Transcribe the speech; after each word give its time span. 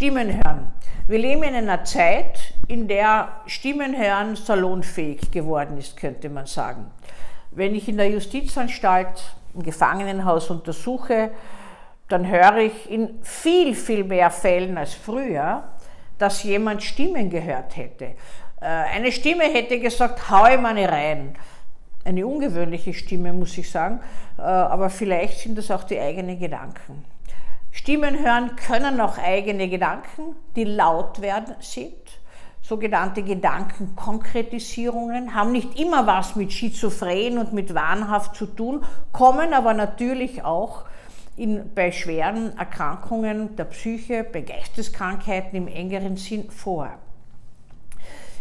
Stimmen 0.00 0.34
hören. 0.34 0.72
Wir 1.08 1.18
leben 1.18 1.42
in 1.42 1.54
einer 1.54 1.84
Zeit, 1.84 2.54
in 2.68 2.88
der 2.88 3.42
Stimmen 3.44 3.94
hören 3.94 4.34
salonfähig 4.34 5.30
geworden 5.30 5.76
ist, 5.76 5.98
könnte 5.98 6.30
man 6.30 6.46
sagen. 6.46 6.90
Wenn 7.50 7.74
ich 7.74 7.86
in 7.86 7.98
der 7.98 8.08
Justizanstalt, 8.08 9.34
im 9.52 9.62
Gefangenenhaus 9.62 10.48
untersuche, 10.48 11.32
dann 12.08 12.26
höre 12.26 12.56
ich 12.56 12.90
in 12.90 13.18
viel, 13.20 13.74
viel 13.74 14.04
mehr 14.04 14.30
Fällen 14.30 14.78
als 14.78 14.94
früher, 14.94 15.64
dass 16.16 16.44
jemand 16.44 16.82
Stimmen 16.82 17.28
gehört 17.28 17.76
hätte. 17.76 18.14
Äh, 18.62 18.64
eine 18.64 19.12
Stimme 19.12 19.44
hätte 19.44 19.78
gesagt, 19.80 20.30
hau 20.30 20.46
ihm 20.46 20.64
eine 20.64 20.90
rein. 20.90 21.36
Eine 22.06 22.26
ungewöhnliche 22.26 22.94
Stimme, 22.94 23.34
muss 23.34 23.58
ich 23.58 23.70
sagen, 23.70 24.00
äh, 24.38 24.40
aber 24.40 24.88
vielleicht 24.88 25.40
sind 25.40 25.58
das 25.58 25.70
auch 25.70 25.84
die 25.84 26.00
eigenen 26.00 26.38
Gedanken. 26.38 27.04
Stimmen 27.72 28.18
hören 28.18 28.56
können 28.56 29.00
auch 29.00 29.16
eigene 29.18 29.68
Gedanken, 29.68 30.34
die 30.56 30.64
laut 30.64 31.20
werden 31.20 31.54
sind. 31.60 31.92
Sogenannte 32.62 33.22
Gedankenkonkretisierungen 33.22 35.34
haben 35.34 35.52
nicht 35.52 35.78
immer 35.78 36.06
was 36.06 36.36
mit 36.36 36.52
Schizophren 36.52 37.36
und 37.38 37.52
mit 37.52 37.74
Wahnhaft 37.74 38.36
zu 38.36 38.46
tun, 38.46 38.84
kommen 39.12 39.52
aber 39.54 39.74
natürlich 39.74 40.44
auch 40.44 40.84
in, 41.36 41.74
bei 41.74 41.90
schweren 41.90 42.56
Erkrankungen 42.58 43.56
der 43.56 43.64
Psyche, 43.64 44.24
bei 44.24 44.42
Geisteskrankheiten 44.42 45.56
im 45.56 45.66
engeren 45.68 46.16
Sinn 46.16 46.50
vor. 46.50 46.90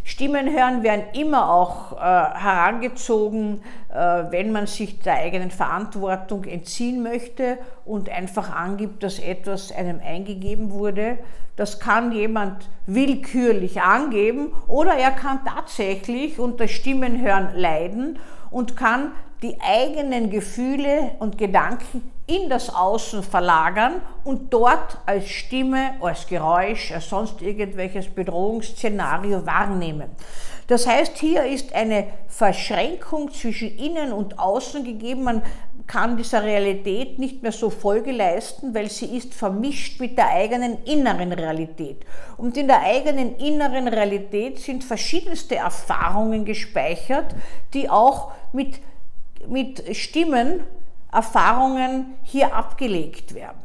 Stimmen 0.10 0.52
hören 0.52 0.82
werden 0.82 1.04
immer 1.14 1.52
auch 1.52 1.92
äh, 1.92 1.98
herangezogen, 1.98 3.62
äh, 3.94 3.96
wenn 3.96 4.52
man 4.52 4.66
sich 4.66 4.98
der 5.02 5.14
eigenen 5.14 5.52
Verantwortung 5.52 6.46
entziehen 6.46 7.04
möchte 7.04 7.60
und 7.86 8.10
einfach 8.10 8.52
angibt, 8.56 9.04
dass 9.04 9.20
etwas 9.20 9.72
einem 9.72 10.00
eingegeben 10.04 10.72
wurde. 10.72 11.20
Das 11.56 11.80
kann 11.80 12.12
jemand 12.12 12.70
willkürlich 12.88 13.84
angeben 13.84 14.52
oder 14.68 14.96
er 14.96 15.12
kann 15.12 15.42
tatsächlich 15.46 16.40
unter 16.40 16.68
Stimmenhören 16.68 17.50
leiden 17.54 18.18
und 18.50 18.76
kann 18.76 19.12
die 19.42 19.58
eigenen 19.62 20.30
Gefühle 20.30 21.12
und 21.20 21.38
Gedanken 21.38 22.12
in 22.28 22.50
das 22.50 22.74
Außen 22.74 23.24
verlagern 23.24 24.02
und 24.24 24.54
dort 24.54 24.98
als 25.06 25.30
Stimme, 25.30 25.96
als 26.02 26.28
Geräusch, 26.28 26.92
als 26.92 27.10
sonst 27.10 27.42
irgendwelches 27.42 28.08
Bedrohungsszenario 28.08 29.46
wahrnehmen. 29.46 30.10
Das 30.68 30.86
heißt, 30.86 31.18
hier 31.18 31.46
ist 31.46 31.74
eine 31.74 32.06
Verschränkung 32.28 33.34
zwischen 33.34 33.76
Innen 33.76 34.12
und 34.14 34.38
Außen 34.38 34.84
gegeben. 34.84 35.24
Man 35.24 35.42
kann 35.88 36.18
dieser 36.18 36.44
Realität 36.44 37.18
nicht 37.18 37.42
mehr 37.42 37.52
so 37.52 37.72
Folge 37.72 38.12
leisten, 38.12 38.76
weil 38.76 38.92
sie 38.92 39.18
ist 39.18 39.34
vermischt 39.34 40.00
mit 40.00 40.16
der 40.20 40.30
eigenen 40.30 40.84
inneren 40.84 41.32
Realität. 41.32 42.06
Und 42.38 42.56
in 42.56 42.68
der 42.68 42.82
eigenen 42.82 43.36
inneren 43.38 43.88
Realität 43.88 44.60
sind 44.60 44.84
verschiedenste 44.84 45.56
Erfahrungen 45.56 46.46
gespeichert, 46.46 47.34
die 47.74 47.90
auch 47.90 48.32
mit 48.54 48.80
mit 49.48 49.96
Stimmen, 49.96 50.62
Erfahrungen 51.12 52.16
hier 52.24 52.54
abgelegt 52.56 53.34
werden. 53.34 53.60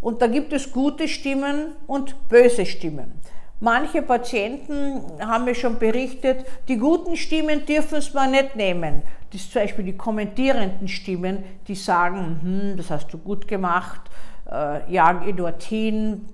Und 0.00 0.22
da 0.22 0.26
gibt 0.26 0.52
es 0.52 0.72
gute 0.72 1.08
Stimmen 1.08 1.72
und 1.86 2.28
böse 2.28 2.66
Stimmen. 2.66 3.20
Manche 3.60 4.02
Patienten 4.02 5.02
haben 5.20 5.44
mir 5.44 5.54
schon 5.54 5.78
berichtet, 5.78 6.46
die 6.68 6.76
guten 6.76 7.16
Stimmen 7.16 7.66
dürfen 7.66 7.98
es 7.98 8.14
mal 8.14 8.30
nicht 8.30 8.54
nehmen. 8.54 9.02
Das 9.32 9.40
ist 9.40 9.52
zum 9.52 9.62
Beispiel 9.62 9.84
die 9.84 9.96
kommentierenden 9.96 10.86
Stimmen, 10.86 11.42
die 11.66 11.74
sagen, 11.74 12.38
hm, 12.40 12.76
das 12.76 12.90
hast 12.90 13.12
du 13.12 13.18
gut 13.18 13.48
gemacht, 13.48 14.00
äh, 14.50 14.92
jag 14.92 15.36
dorthin, 15.36 16.26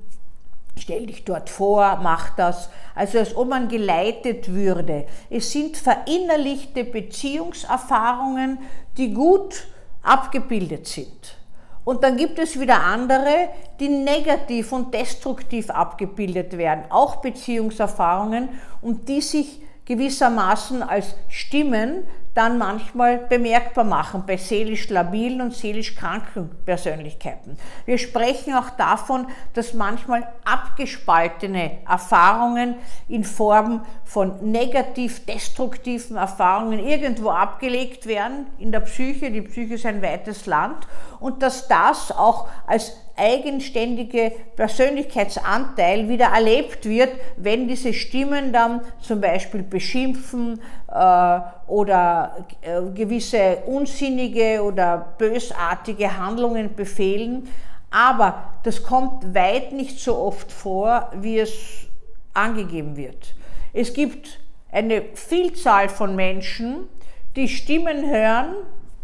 Stell 0.79 1.07
dich 1.07 1.25
dort 1.25 1.49
vor, 1.49 2.01
mach 2.03 2.31
das. 2.31 2.69
Also 2.95 3.19
als 3.19 3.37
ob 3.37 3.49
man 3.49 3.69
geleitet 3.69 4.53
würde. 4.53 5.07
Es 5.31 5.53
sind 5.53 5.77
verinnerlichte 5.77 6.85
Beziehungserfahrungen, 6.85 8.59
die 8.97 9.13
gut 9.13 9.67
abgebildet 10.03 10.87
sind. 10.87 11.37
Und 11.85 12.03
dann 12.03 12.17
gibt 12.17 12.39
es 12.39 12.59
wieder 12.59 12.83
andere, 12.83 13.51
die 13.79 13.89
negativ 13.89 14.73
und 14.73 14.95
destruktiv 14.95 15.71
abgebildet 15.71 16.57
werden, 16.57 16.85
auch 16.91 17.17
Beziehungserfahrungen 17.17 18.49
und 18.81 19.09
die 19.09 19.21
sich 19.21 19.61
gewissermaßen 19.85 20.83
als 20.83 21.15
Stimmen 21.29 22.05
dann 22.35 22.59
manchmal 22.59 23.19
bemerkbar 23.19 23.85
machen 23.85 24.25
bei 24.27 24.37
seelisch 24.37 24.89
labilen 24.91 25.41
und 25.41 25.55
seelisch 25.55 25.95
kranken 25.95 26.51
Persönlichkeiten. 26.67 27.57
Wir 27.87 27.97
sprechen 27.99 28.55
auch 28.55 28.71
davon, 28.71 29.29
dass 29.55 29.73
manchmal 29.73 30.27
abgespaltene 30.45 31.79
Erfahrungen 31.89 32.75
in 33.09 33.25
Form 33.25 33.85
von 34.05 34.51
negativ-destruktiven 34.51 36.17
Erfahrungen 36.17 36.81
irgendwo 36.81 37.31
abgelegt 37.31 38.07
werden 38.07 38.49
in 38.59 38.73
der 38.73 38.81
Psyche. 38.81 39.31
Die 39.31 39.43
Psyche 39.43 39.75
ist 39.75 39.87
ein 39.87 40.03
weites 40.03 40.47
Land 40.47 40.89
und 41.21 41.43
dass 41.43 41.69
das 41.69 42.11
auch 42.11 42.49
als 42.67 42.97
eigenständige 43.17 44.33
Persönlichkeitsanteil 44.57 46.09
wieder 46.09 46.27
erlebt 46.27 46.85
wird, 46.87 47.11
wenn 47.37 47.69
diese 47.69 47.93
Stimmen 47.93 48.53
dann 48.53 48.81
zum 49.01 49.21
Beispiel 49.21 49.63
beschimpfen 49.63 50.61
äh, 50.89 51.41
oder 51.67 52.47
äh, 52.63 52.81
gewisse 52.95 53.59
unsinnige 53.67 54.63
oder 54.63 55.15
bösartige 55.19 56.19
Handlungen 56.19 56.75
befehlen. 56.75 57.49
Aber 57.91 58.53
das 58.65 58.83
kommt 58.83 59.35
weit 59.35 59.73
nicht 59.73 60.01
so 60.01 60.17
oft 60.17 60.51
vor, 60.51 61.11
wie 61.15 61.39
es 61.39 61.87
angegeben 62.33 62.97
wird. 62.97 63.35
Es 63.73 63.93
gibt 63.93 64.41
eine 64.73 65.03
Vielzahl 65.15 65.89
von 65.89 66.17
Menschen, 66.17 66.89
die 67.37 67.49
Stimmen 67.49 68.11
hören, 68.11 68.55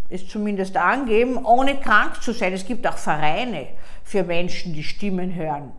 es 0.09 0.27
zumindest 0.27 0.77
angeben, 0.77 1.44
ohne 1.44 1.77
krank 1.77 2.21
zu 2.21 2.32
sein. 2.32 2.53
Es 2.53 2.66
gibt 2.66 2.87
auch 2.87 2.98
Vereine 2.98 3.69
für 4.03 4.25
Menschen, 4.25 4.75
die 4.75 4.82
Stimmen 4.82 5.34
hören 5.34 5.72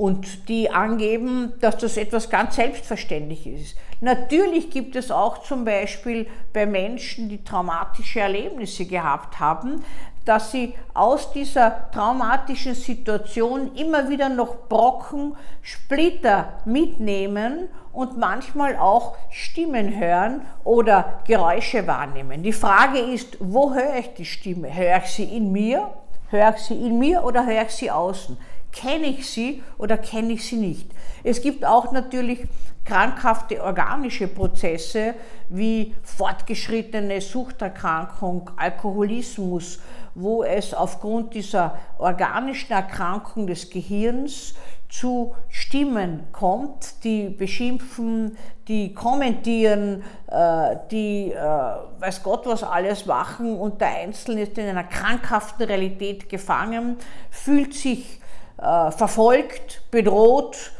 und 0.00 0.48
die 0.48 0.70
angeben, 0.70 1.52
dass 1.60 1.76
das 1.76 1.98
etwas 1.98 2.30
ganz 2.30 2.56
Selbstverständliches 2.56 3.60
ist. 3.60 3.76
Natürlich 4.00 4.70
gibt 4.70 4.96
es 4.96 5.10
auch 5.10 5.42
zum 5.42 5.66
Beispiel 5.66 6.26
bei 6.54 6.64
Menschen, 6.64 7.28
die 7.28 7.44
traumatische 7.44 8.20
Erlebnisse 8.20 8.86
gehabt 8.86 9.38
haben, 9.38 9.84
dass 10.24 10.52
sie 10.52 10.72
aus 10.94 11.32
dieser 11.32 11.90
traumatischen 11.90 12.74
Situation 12.74 13.74
immer 13.74 14.08
wieder 14.08 14.30
noch 14.30 14.68
Brocken, 14.70 15.36
Splitter 15.60 16.54
mitnehmen 16.64 17.68
und 17.92 18.16
manchmal 18.16 18.76
auch 18.76 19.18
Stimmen 19.28 20.00
hören 20.00 20.46
oder 20.64 21.20
Geräusche 21.26 21.86
wahrnehmen. 21.86 22.42
Die 22.42 22.54
Frage 22.54 23.00
ist, 23.00 23.36
wo 23.38 23.74
höre 23.74 23.96
ich 23.98 24.14
die 24.14 24.24
Stimme? 24.24 24.74
Höre 24.74 24.96
ich 25.04 25.10
sie 25.10 25.24
in 25.24 25.52
mir? 25.52 25.90
Höre 26.30 26.54
ich 26.56 26.62
sie 26.62 26.86
in 26.86 26.98
mir 26.98 27.22
oder 27.22 27.44
höre 27.44 27.64
ich 27.66 27.72
sie 27.72 27.90
außen? 27.90 28.38
Kenne 28.72 29.06
ich 29.06 29.28
sie 29.28 29.62
oder 29.78 29.98
kenne 29.98 30.32
ich 30.32 30.46
sie 30.46 30.56
nicht? 30.56 30.90
Es 31.24 31.42
gibt 31.42 31.64
auch 31.64 31.92
natürlich 31.92 32.46
krankhafte 32.84 33.62
organische 33.62 34.26
Prozesse 34.26 35.14
wie 35.48 35.94
fortgeschrittene 36.02 37.20
Suchterkrankung, 37.20 38.50
Alkoholismus, 38.56 39.80
wo 40.14 40.42
es 40.42 40.74
aufgrund 40.74 41.34
dieser 41.34 41.78
organischen 41.98 42.72
Erkrankung 42.72 43.46
des 43.46 43.70
Gehirns 43.70 44.54
zu 44.88 45.36
Stimmen 45.48 46.24
kommt, 46.32 47.04
die 47.04 47.28
beschimpfen, 47.28 48.36
die 48.66 48.92
kommentieren, 48.92 50.02
äh, 50.26 50.76
die 50.90 51.30
äh, 51.30 51.36
weiß 51.36 52.22
Gott 52.24 52.44
was 52.46 52.64
alles 52.64 53.06
machen 53.06 53.56
und 53.56 53.80
der 53.80 54.00
Einzelne 54.00 54.42
ist 54.42 54.58
in 54.58 54.66
einer 54.66 54.84
krankhaften 54.84 55.66
Realität 55.66 56.28
gefangen, 56.28 56.96
fühlt 57.30 57.72
sich 57.74 58.19
äh, 58.60 58.90
verfolgt, 58.90 59.82
bedroht, 59.90 60.72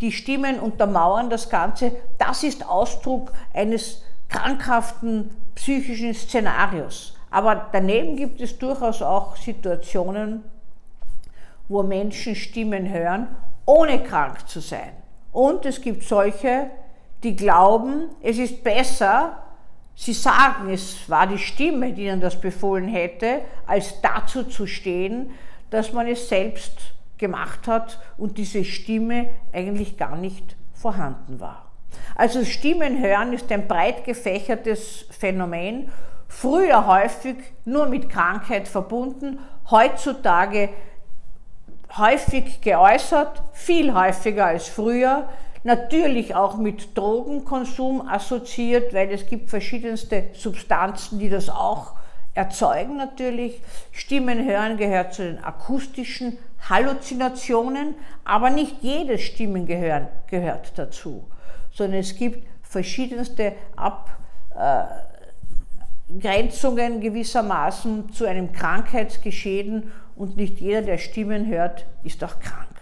die 0.00 0.12
Stimmen 0.12 0.60
untermauern 0.60 1.30
das 1.30 1.48
Ganze. 1.48 1.92
Das 2.18 2.42
ist 2.42 2.66
Ausdruck 2.68 3.32
eines 3.52 4.02
krankhaften 4.28 5.30
psychischen 5.54 6.14
Szenarios. 6.14 7.16
Aber 7.30 7.68
daneben 7.72 8.16
gibt 8.16 8.40
es 8.40 8.58
durchaus 8.58 9.02
auch 9.02 9.36
Situationen, 9.36 10.44
wo 11.68 11.82
Menschen 11.82 12.34
Stimmen 12.34 12.90
hören, 12.90 13.28
ohne 13.66 14.02
krank 14.02 14.48
zu 14.48 14.60
sein. 14.60 14.92
Und 15.32 15.66
es 15.66 15.80
gibt 15.80 16.04
solche, 16.04 16.70
die 17.22 17.36
glauben, 17.36 18.08
es 18.22 18.38
ist 18.38 18.64
besser, 18.64 19.36
sie 19.94 20.14
sagen, 20.14 20.70
es 20.70 21.08
war 21.10 21.26
die 21.26 21.38
Stimme, 21.38 21.92
die 21.92 22.06
ihnen 22.06 22.20
das 22.20 22.40
befohlen 22.40 22.88
hätte, 22.88 23.42
als 23.66 24.00
dazu 24.00 24.44
zu 24.44 24.66
stehen, 24.66 25.30
dass 25.70 25.92
man 25.92 26.06
es 26.06 26.28
selbst 26.28 26.94
gemacht 27.18 27.66
hat 27.66 28.00
und 28.16 28.38
diese 28.38 28.64
Stimme 28.64 29.30
eigentlich 29.52 29.96
gar 29.96 30.16
nicht 30.16 30.56
vorhanden 30.72 31.40
war. 31.40 31.66
Also 32.14 32.44
Stimmen 32.44 33.02
hören 33.02 33.32
ist 33.32 33.50
ein 33.50 33.66
breit 33.66 34.04
gefächertes 34.04 35.06
Phänomen, 35.10 35.90
früher 36.28 36.86
häufig 36.86 37.36
nur 37.64 37.86
mit 37.86 38.08
Krankheit 38.08 38.68
verbunden, 38.68 39.38
heutzutage 39.70 40.70
häufig 41.96 42.60
geäußert, 42.60 43.42
viel 43.52 43.94
häufiger 43.94 44.46
als 44.46 44.68
früher, 44.68 45.28
natürlich 45.64 46.34
auch 46.34 46.56
mit 46.56 46.96
Drogenkonsum 46.96 48.06
assoziiert, 48.06 48.92
weil 48.94 49.10
es 49.10 49.26
gibt 49.26 49.50
verschiedenste 49.50 50.24
Substanzen, 50.34 51.18
die 51.18 51.30
das 51.30 51.48
auch 51.48 51.94
erzeugen 52.34 52.96
natürlich. 52.96 53.60
Stimmen 53.90 54.44
hören 54.46 54.76
gehört 54.76 55.14
zu 55.14 55.22
den 55.22 55.42
akustischen 55.42 56.38
Halluzinationen, 56.68 57.94
aber 58.24 58.50
nicht 58.50 58.82
jedes 58.82 59.22
Stimmengehören 59.22 60.08
gehört 60.26 60.78
dazu, 60.78 61.28
sondern 61.70 62.00
es 62.00 62.16
gibt 62.16 62.46
verschiedenste 62.62 63.54
Abgrenzungen 66.08 67.00
gewissermaßen 67.00 68.12
zu 68.12 68.26
einem 68.26 68.52
Krankheitsgeschehen 68.52 69.92
und 70.16 70.36
nicht 70.36 70.60
jeder, 70.60 70.82
der 70.82 70.98
Stimmen 70.98 71.46
hört, 71.46 71.86
ist 72.02 72.22
auch 72.24 72.38
krank. 72.40 72.77